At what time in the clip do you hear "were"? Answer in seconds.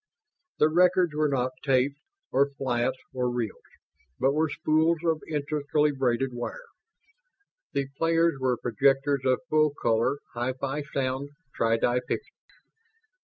1.13-1.27, 4.33-4.49, 8.39-8.57